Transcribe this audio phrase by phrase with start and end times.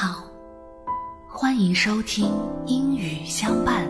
[0.00, 0.22] 好，
[1.26, 2.32] 欢迎收听
[2.66, 3.84] 英语相伴，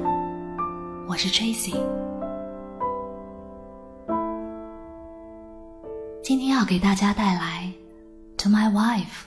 [1.06, 1.74] 我是 Tracy。
[6.22, 7.70] 今天要给大家带来
[8.42, 9.26] 《To My Wife》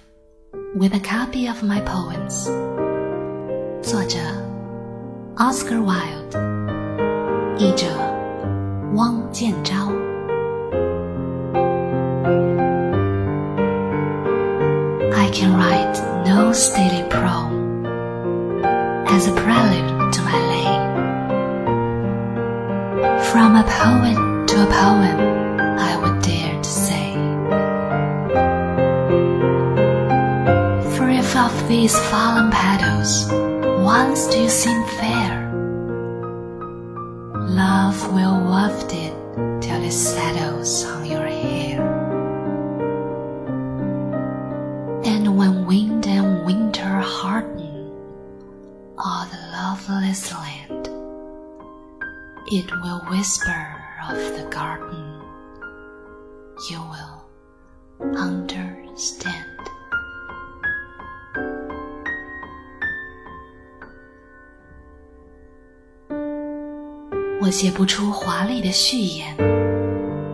[0.80, 2.46] with a copy of my poems，
[3.84, 4.18] 作者
[5.36, 7.86] Oscar Wilde，译者
[8.96, 10.01] 汪建昭。
[15.32, 15.96] Can write
[16.28, 17.86] no stately poem
[19.08, 20.72] as a prelude to my lay.
[23.32, 24.18] From a poet
[24.50, 25.18] to a poem,
[25.80, 27.14] I would dare to say.
[30.96, 33.32] For if of these fallen petals
[33.86, 35.50] once do you seem fair,
[37.36, 39.14] love will waft it
[39.62, 41.21] till it settles on your
[47.21, 47.93] winter harden
[48.99, 50.89] all the loveless land,
[52.47, 53.67] it will whisper
[54.09, 55.21] of the garden.
[56.71, 57.25] You will
[58.17, 59.45] understand.
[67.43, 69.37] 我写不出华丽的序言，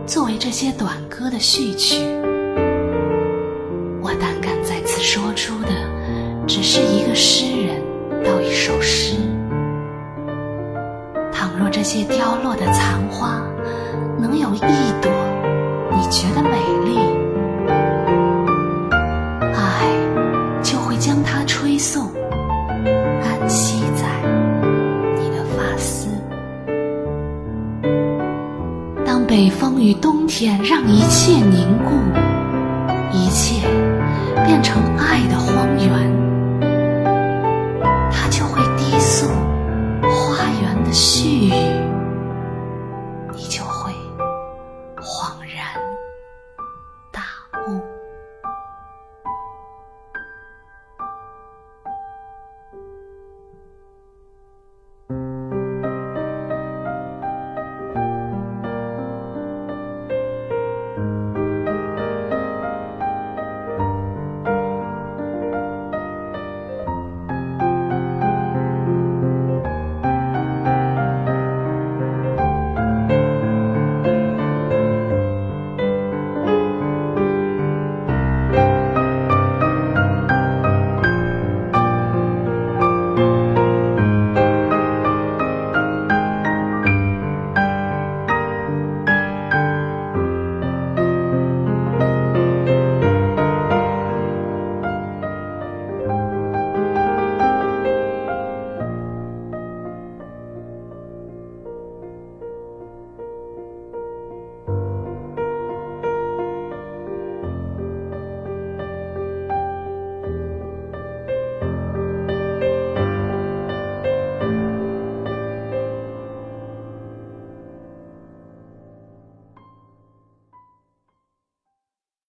[0.07, 1.97] 作为这些短歌的序曲。
[4.01, 5.56] 我胆敢在此说出的，
[6.48, 7.76] 只是一个诗人
[8.24, 9.16] 到一首诗。
[11.30, 13.42] 倘若这些凋落的残花
[14.18, 14.58] 能有一
[15.02, 15.12] 朵
[15.92, 16.50] 你觉得美
[16.86, 16.98] 丽，
[19.54, 22.10] 爱就会将它吹送，
[23.22, 24.06] 安息在
[25.16, 26.08] 你的发丝。
[29.04, 31.92] 当北风与冬天让一切凝固，
[33.12, 33.68] 一切
[34.46, 36.27] 变成爱的荒原，
[43.34, 43.92] 你就会
[44.96, 45.47] 恍然